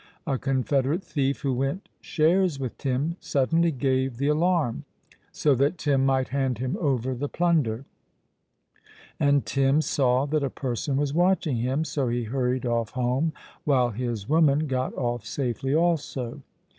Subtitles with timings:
[0.25, 4.83] A confederate thief, who went shares with Tim, suddenly gave the alarm,
[5.31, 7.85] so that Tim might hand him over the plunder;
[9.19, 11.85] and Tim saw that a person was watching him.
[11.85, 13.31] So he hurried off home,
[13.63, 16.41] while his woman got off safely also.